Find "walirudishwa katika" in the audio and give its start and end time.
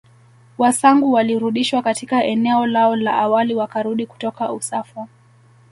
1.11-2.23